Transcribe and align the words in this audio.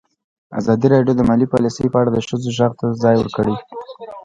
ازادي 0.59 0.87
راډیو 0.93 1.17
د 1.17 1.21
مالي 1.29 1.47
پالیسي 1.53 1.85
په 1.93 1.97
اړه 2.01 2.09
د 2.13 2.17
ښځو 2.27 2.47
غږ 2.59 2.71
ته 2.79 2.85
ځای 3.03 3.15
ورکړی. 3.17 3.55